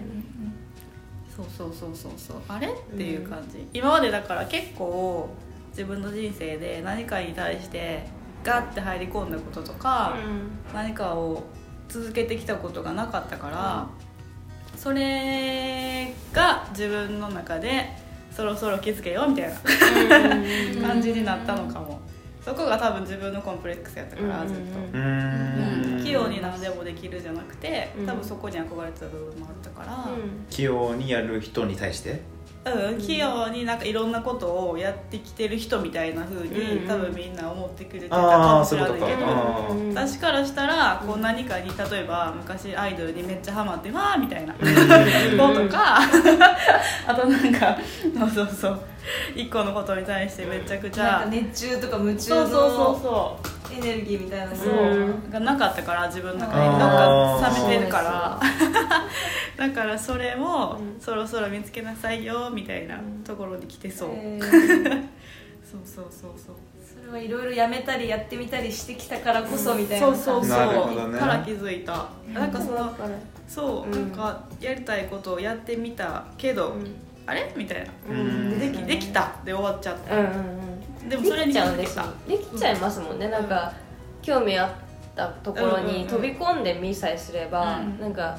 [1.35, 2.38] そうそうそうそうそう。
[2.47, 5.29] あれっていう感じ、今までだから結構
[5.71, 8.07] 自分の人生で何かに対して
[8.43, 10.15] ガッて入り込んだこととか、
[10.73, 11.43] 何かを
[11.89, 13.88] 続けてきたことがなかったから、
[14.77, 17.89] それが自分の中で
[18.35, 22.01] そろそろ気づけよみたいな感じになったのかも、
[22.43, 26.03] そこが多分自分のコンプレックスやったから、ずっと。
[26.03, 28.05] 器用に何でもできるじゃなくてうん。
[28.05, 30.09] 多分そこに憧れてた部分もあったから、
[30.49, 32.21] 器用にやる人に対して？
[32.65, 39.06] うん、器用になんかいろんなことをやってきてる人みたいな風に、うん多分みんな思ってくれてたかもしれないけど。
[39.93, 44.54] 私からしたらこう何かに例えば昔アイドルにめっちゃハマってわーみたいな。
[44.54, 45.99] 子とか。
[47.08, 47.78] あとなんか
[48.17, 48.80] そうそうそう。
[49.36, 51.04] 一個のことに対してめちゃくちゃ。
[51.04, 53.56] なんか熱中とか夢中そうそうそうのそう。
[53.78, 55.30] エネルギーみたいなのそう、うん。
[55.30, 58.39] がなかったから自分の中にあどっーか冷めてるから
[59.57, 60.99] だからそれをうん。
[60.99, 64.41] そろそろ見つけなさいよみたいなところに来てそう、えー。
[65.63, 66.55] そうそうそうそう。
[66.83, 70.49] それはいろいろやめたりやってみたりしてきたからこそみたいなそうそうそう。
[70.49, 71.19] なるほどね。
[71.19, 72.07] から気づいた。
[72.33, 72.95] なんかその
[73.47, 76.75] そう、うんなんかやりたいことをやってみたけど、
[77.25, 77.51] あれ？
[77.55, 78.59] みたいな、うん。
[78.59, 79.33] できできた。
[79.43, 80.25] で終わっちゃっうんうん
[81.03, 83.29] たでもでそれに気きちゃうんですづけたできちゃいますもんね。
[83.29, 83.71] なんか
[84.21, 84.71] 興味あっ
[85.15, 87.99] たところに飛び込んでみさえすれば、うん。
[87.99, 88.37] なんか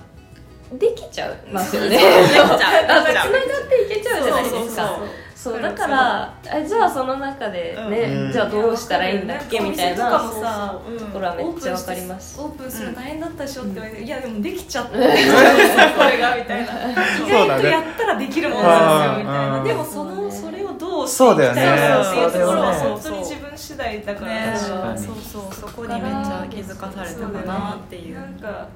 [0.73, 1.99] できちゃいますよね。
[1.99, 4.59] つ ながっていけちゃうじゃないですか。
[4.59, 5.63] そうそうそうそう。
[5.63, 8.33] だからえじゃあその中でね、うん。
[8.33, 10.11] じゃあどうしたらいいんだっけみたいな。
[10.11, 11.07] とかもさそうそう。
[11.09, 12.41] ところはめっちゃわかります。
[12.41, 16.73] オープンするの大変だったでしょって言われて、いやでもできちゃったこれがみたいな。
[16.73, 21.63] 意外とやったらできるもんなんですよみたいうんなでもそのそれをどうしてそうだよね。
[21.63, 24.57] いきたいかっていうところはそう本当に自分次第だから、ね。
[24.59, 28.17] そうそうそこにめっちゃ気づかされたかなっていう。
[28.17, 28.35] なん。
[28.35, 28.67] か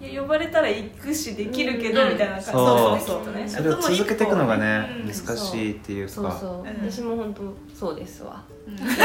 [0.00, 2.50] いや呼ばれたら行くしできるけど、うんみたいな感じ。
[2.50, 2.94] そう。
[2.94, 5.04] ですねきっとねそれを続けていくのがねう。
[5.04, 6.12] ん難しいっていうか。
[6.12, 6.66] そうそう、うん。
[6.90, 7.42] 私も本当
[7.78, 8.22] そうです。
[8.22, 9.02] わうんもうそうで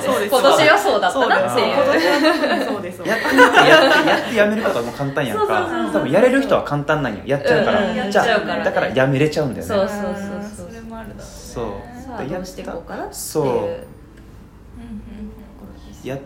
[0.00, 0.04] す。
[0.04, 2.66] そうです今年はそうだったなっていう。
[2.66, 3.00] そうです。
[3.08, 3.36] やっやって
[4.10, 5.92] やってやめることはもう簡単やんそうそうそうかそう。
[5.92, 8.64] 多分やれる人は簡単なんよやっちゃうから、じゃあやっちゃうからね。
[8.64, 9.74] だからやめれちゃうんだよね。
[9.74, 10.14] そうそうそう
[10.56, 10.66] そう。
[10.68, 11.22] それもあるだろうね。
[11.24, 11.66] そう。
[12.04, 13.46] さあどうしていこうかなっていうそう
[16.06, 16.18] やっ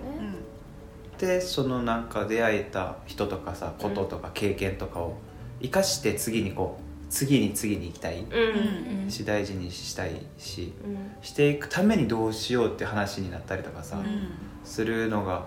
[1.26, 5.16] よねてそのなんか出会えた人とかさこととか経験とかを
[5.61, 8.20] 生かして次にこう次に次に行きたい。
[8.20, 9.02] うん。
[9.02, 10.98] うんし大事にしたいしうん。
[11.22, 14.31] していくためにどうしようって話になったりとかさ、うん。
[14.64, 15.46] するのが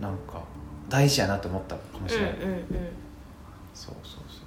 [0.00, 0.42] なんか
[0.88, 2.58] 大事やなと思ったかもしれない、うんうん
[3.74, 4.46] そうそうそう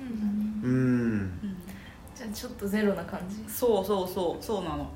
[0.00, 0.70] うんそう。
[0.70, 0.74] うん。
[0.74, 1.55] うん
[2.32, 3.36] じゃあちょっとゼロな感じ。
[3.52, 4.88] そうそうそうそうなの。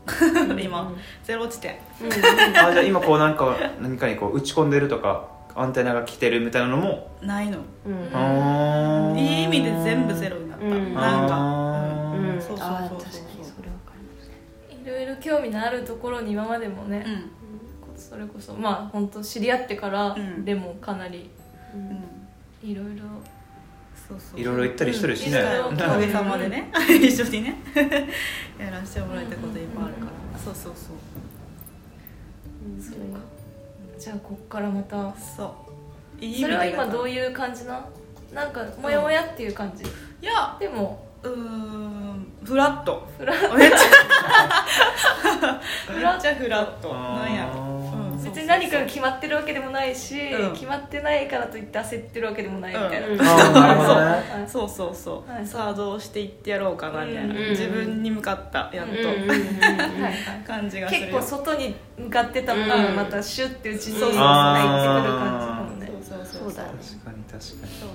[0.51, 0.93] う ん今。
[1.23, 1.77] ゼロ地点。
[2.03, 7.11] あじゃあ今こうなんか何かにこう打ち込んでるとかアンテナが来てるみたいなのも？
[7.23, 7.59] ないの。
[7.87, 8.11] うん。
[8.13, 10.95] あーいい意味で全部ゼロになった、うん。
[10.95, 12.41] なんか、あーうん。
[12.41, 12.67] そうそうそうそう。
[12.67, 14.31] あー確かにそれわかります
[14.83, 17.31] いろいろ興味のあるところに今までもね、うん。
[17.97, 20.45] それこそまあ本当知り合ってからうん。
[20.45, 21.31] でもかなり
[21.75, 21.81] うん。
[21.81, 22.71] うん。
[22.71, 23.05] いろいろ
[24.37, 25.75] いろいろ行ったりしてるしね、うん。
[25.75, 26.71] おかげさまでね。
[26.89, 27.57] 一緒にね。
[28.59, 30.01] やらせてもらえたこといっぱいあるか
[30.33, 30.39] ら。
[30.39, 30.95] そうそうそう。
[32.67, 33.21] うんそうか。
[33.99, 35.15] じゃあこっからまた。
[35.19, 35.55] そ
[36.21, 36.25] う。
[36.25, 37.85] いいそれはで今どういう感じな？
[38.33, 39.87] なんかモヤモヤっていう感じ、い
[40.25, 40.57] や。
[40.61, 41.05] でも。
[41.23, 42.27] うーん。
[42.45, 43.07] フラット。
[43.19, 43.79] フラめっちゃ。
[45.95, 46.95] めっちゃフラット。
[46.95, 47.80] なんやろ、
[48.31, 50.53] 別に何かが決まってるわけでもないし、うん。
[50.53, 53.21] 決まってないからといって焦ってるわけでもないみたいな、うん。
[53.21, 54.01] あーなるほどね。
[54.07, 54.49] はい。
[54.49, 55.47] そうそうそう、はい。
[55.47, 58.93] さあどうしていってやろうかなみたいな、うん自分に向かったやっと、
[60.47, 61.01] 感じがする。
[61.01, 62.97] 結よ構外に向かってたものがうん。
[62.97, 64.23] またシュッてうちにそうそうそう。
[64.23, 66.55] 入ってくる感じかもねそうそうそうそう。
[66.55, 67.41] だね確かに確かに。
[67.81, 67.89] そう。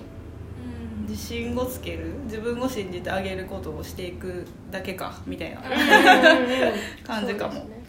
[1.07, 2.13] 自信をつける？
[2.25, 5.61] 自分を信じてあげることをしていくだけかみたいな。
[7.05, 7.53] 感じかも。
[7.53, 7.75] そうですね。
[7.79, 7.84] うん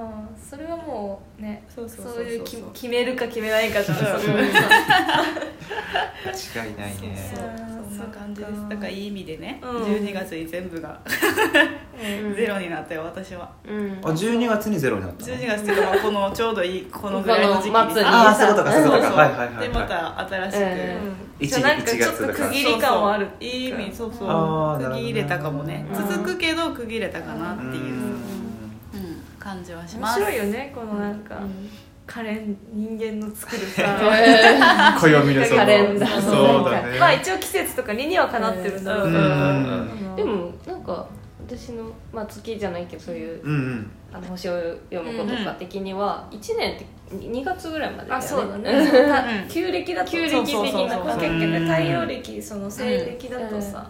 [0.00, 2.24] ああそれはもうねそうそうそうそう。
[2.24, 4.08] いうきそう決めるか決めないかじゃん間違
[6.70, 7.34] いないね。
[7.34, 8.68] そんな感じです。
[8.68, 9.82] だからいい意味でね、うん。
[9.82, 12.34] 12月に全部がうん。
[12.34, 13.50] ゼロになったよ私は。
[13.68, 13.98] うん。
[14.02, 17.76] あ12月にゼロになったの？12月っていうかまあこのちょうどいいこのぐらいの時期に。
[17.76, 19.08] ああそういうことかそういうことか。
[19.08, 19.68] そうはいはいはいはい。
[19.68, 20.66] でまた新しく、うん。
[21.40, 23.48] 一じゃあなんかちょっと区切り感はあるそうそう。
[23.48, 24.28] いい意味そうそう
[24.84, 28.19] 区切れたかもね、続くけど区切れたかなっていう、
[29.40, 30.20] 感じはし面ます。
[30.20, 31.40] 白いよねこのなんか
[32.06, 33.82] 可憐人間の作るさ。
[35.00, 36.98] 暦のそのカレンダーそうだね。
[36.98, 38.84] まあ一応季節とか理にはかなってるん。
[38.84, 40.16] だろうけどうん。
[40.16, 41.06] でもなんか
[41.48, 43.90] 私の、まあ、月じゃないけどそういううんうん。
[44.12, 44.52] あの星を
[44.90, 48.26] 読むことか的には1年って2月ぐらいまでだよね。
[48.26, 49.46] あそうだね。
[49.48, 50.54] 旧暦だと旧暦的
[50.88, 53.62] な結局太陽暦その西暦だとうん。
[53.62, 53.86] さ、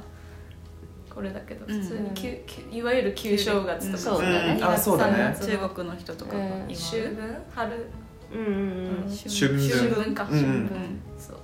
[1.12, 5.12] これだけどうん普通に旧旧いわゆる旧正月とかそうだねうんあそうだね。
[5.14, 6.72] 2月3月の中国の人とかがうん今。
[6.72, 7.86] 秋分春？
[8.32, 8.56] うんうんう
[9.06, 9.10] ん。
[9.10, 9.68] 春分。
[9.68, 10.42] 春分か、うんうん。
[10.42, 11.00] 春分。
[11.18, 11.36] そう。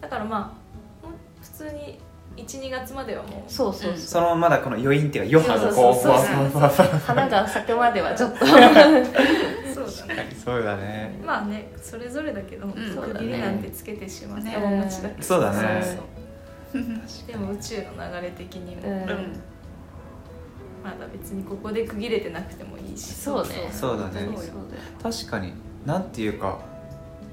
[0.00, 0.56] だからま
[1.04, 1.08] あ
[1.42, 1.98] 普通に
[2.36, 3.52] 12月まではもう。
[3.52, 3.96] そうそうそう。
[3.98, 8.46] そのまだこの余韻っていうか余波がこう花が咲くまではちょっと。
[8.46, 10.36] そうだね。
[10.44, 11.20] そうだね。
[11.24, 12.72] まあねそれぞれだけど、ん。
[12.72, 12.78] 区
[13.18, 15.16] 切りなんてつけてしまったねもん勝ちだけ。
[15.16, 15.82] ど、そうだね。
[15.82, 16.19] そう
[17.26, 18.92] でも宇宙の流れ的にも、うん。
[18.92, 19.40] うん。
[20.82, 23.14] まだ別にここで区切れてなくてもいいし。
[23.14, 23.70] そうね。
[23.72, 24.26] そうだね。
[24.26, 24.52] そうだよ。
[25.02, 25.52] 確かに。
[25.84, 26.60] なんていうか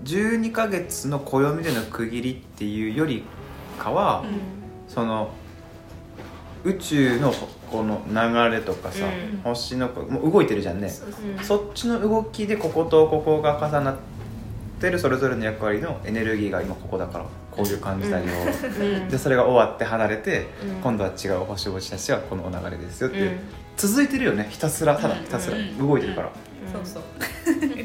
[0.04, 3.24] 12ヶ月の暦での区切りっていうより
[3.78, 4.26] かは、
[4.88, 5.32] その
[6.64, 7.34] 宇宙の
[7.72, 9.42] この流れとかさ、うん。
[9.44, 10.90] 星のこもう動いてるじゃんね。
[11.42, 13.96] そっちの動きでこことここが重なっ
[14.80, 17.26] てるそれぞれの役割のエネルギーが今ここだから
[17.58, 19.10] こういう感じだよ、うん。
[19.10, 20.82] でそれが終わって離れて、うん。
[20.82, 23.40] 今度は違う星々たちはこの流れですよっていう、うん。
[23.76, 24.48] 続いてるよね。
[24.50, 25.58] ひたすらただひたすら。
[25.58, 26.32] うん動いてるから、
[26.72, 27.04] そうそう。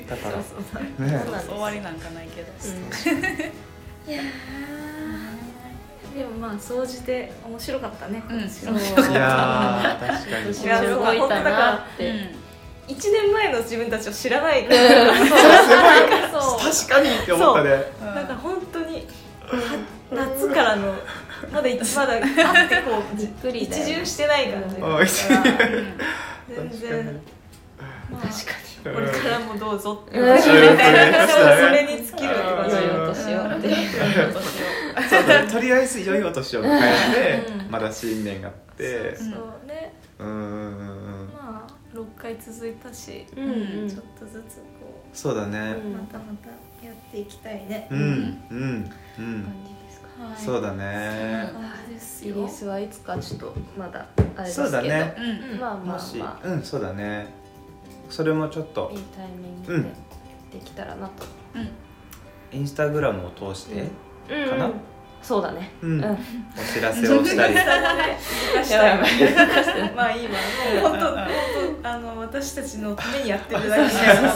[0.08, 0.34] だから。
[0.34, 0.82] そうそう。
[0.98, 2.52] そうね終わりなんかないけど。
[4.06, 6.18] いやー。
[6.18, 8.22] でもまあ総じて面白かったね。
[8.28, 8.40] うん。
[8.40, 10.54] 今年そうはいやー確かに。
[10.54, 12.42] 私も動いたなって、
[12.88, 14.64] 1年前の自分たちを知らない。
[14.66, 17.70] から、そう 確かにって思ったね。
[18.00, 18.51] なんか本当には
[20.28, 20.94] 夏からの
[21.52, 24.94] まだまだあってこうびっくりだよ一巡してない感じだうん。
[24.94, 27.20] から全確か然
[28.10, 28.52] まあ確か
[28.84, 30.22] これからもどうぞってう。
[30.22, 30.36] ん。
[30.36, 32.76] みたいなそれに尽きるって感じ。
[32.76, 33.68] 良いお年をって
[35.08, 35.50] そうだね。
[35.50, 37.70] とりあえず良いお年を迎えて、うん。
[37.70, 39.16] まだ新年があって。
[39.16, 39.94] そうね。
[40.18, 43.88] うーんまあ6回続いたしうんうん。
[43.88, 44.62] ちょっとずつこ
[45.12, 45.58] そうだね。
[45.58, 46.48] うまたまた
[46.84, 47.86] やっていきたいね。
[47.90, 47.98] うん。
[48.50, 48.90] うん。
[49.18, 49.46] うん、
[50.24, 50.36] はい。
[50.36, 51.50] そうだね。
[52.22, 52.34] イよ。
[52.36, 54.06] ギリスはいつかちょっとまだ
[54.36, 54.68] あれですけど。
[54.68, 55.14] そうだね。
[55.52, 55.60] うん。
[55.60, 56.24] まあまもし、あ。
[56.24, 57.26] まあうんそうだね。
[58.08, 58.90] それもちょっと。
[58.92, 59.82] いいタイミングうん。
[59.82, 59.88] で
[60.52, 61.24] できたらなと、
[62.52, 63.84] インスタグラムを通して
[64.30, 64.50] うん。
[64.50, 64.70] かな？
[65.22, 65.70] そうだね。
[65.80, 66.10] うん、うん。
[66.10, 66.16] お
[66.74, 67.54] 知らせをしたり。
[67.64, 67.74] やばい。
[68.68, 69.10] やばい。
[69.94, 70.32] まあいいわ。
[70.82, 71.16] もう本当本
[71.82, 74.34] 当あの私たちのためにやってるだけだから。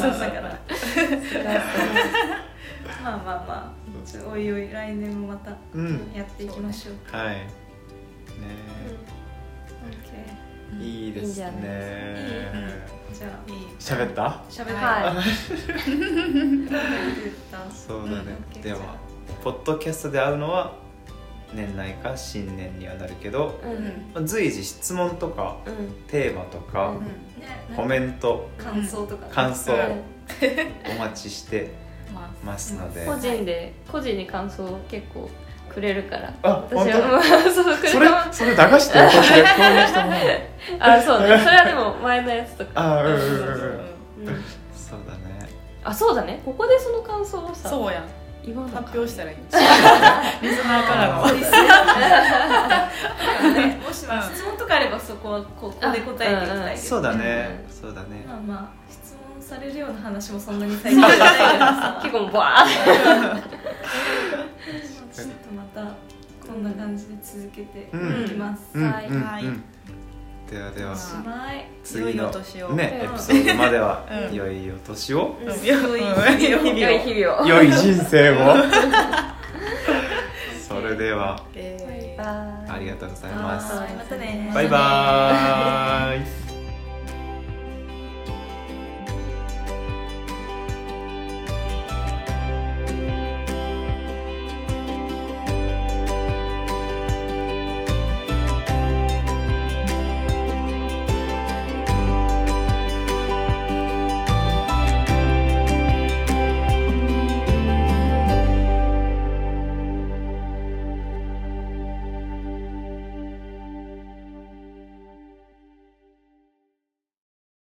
[3.03, 3.73] まあまあまあ
[4.07, 6.13] ちょおいおい来年もまたうん。
[6.15, 7.35] やっていきましょうはい。
[7.37, 7.43] ね。
[10.79, 11.63] OK いいですいいんじゃない？
[11.63, 12.87] ね。
[13.13, 13.59] じゃあいい。
[13.79, 14.43] 喋った？
[14.51, 14.75] 喋った。
[14.75, 15.25] は言っ
[17.51, 18.97] たそうだね、うんでは
[19.45, 20.75] ポッドキャストで会うのは
[21.55, 23.61] 年内か新年にはなるけど、
[24.15, 24.27] いうん。
[24.27, 25.93] 随時質問とかうん。
[26.09, 27.05] テーマとか、うん。
[27.05, 27.11] ね
[27.77, 29.33] コメント感想とかね。
[29.33, 30.03] 感想うん。
[30.97, 31.73] お待ちして
[32.45, 35.29] まますので、個人で個人に感想を結構
[35.69, 36.33] くれるから。
[36.43, 37.21] あ私は
[37.53, 40.13] そうくそれそれ流してよこっちでこういう人も
[40.81, 41.39] あそうね。
[41.39, 42.71] それはでも前のやつとか。
[42.75, 43.29] あうんうんうんうん。
[43.29, 44.45] うん。
[44.75, 45.49] そうだね。
[45.85, 46.41] あそうだね。
[46.45, 47.69] ここでその感想をさ。
[47.69, 48.01] そうや。
[48.01, 48.05] ん
[48.47, 51.25] 言わなかった発表したらいい リスナーからの。
[51.27, 51.33] あ
[53.53, 57.67] ねもしも質問とかあればそこはここで答えていきたいけどそうだね。
[57.69, 58.25] そうだね。
[58.27, 58.87] まあまあ
[59.47, 61.25] されるような話もそんなに最近じゃないか
[61.59, 62.01] らさ。
[62.03, 63.53] 結構バーって
[65.13, 65.95] ちょっとまた
[66.45, 69.17] こんな感じで続けてうんいきます、はい、うん。
[69.17, 69.45] うんはい。
[69.45, 69.63] うん
[70.51, 70.91] ではでは。
[70.91, 71.67] まおしまい。
[71.83, 72.69] 次の良いお年を。
[72.71, 73.15] ねエうん。
[73.15, 74.35] ピソードまではうん。
[74.35, 75.37] 良いお年を。
[75.41, 75.47] うん。
[75.47, 76.77] 良い日々を。
[76.77, 77.47] 良い日々を。
[77.47, 78.57] 良い人生を。
[80.69, 81.43] それでは。
[82.69, 83.75] ありがとうございます。
[83.77, 83.91] はい。
[83.95, 86.46] またねバイバーイ